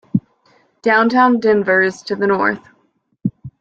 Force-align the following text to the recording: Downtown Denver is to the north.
Downtown 0.81 1.39
Denver 1.39 1.83
is 1.83 2.01
to 2.01 2.15
the 2.15 2.25
north. 2.25 2.67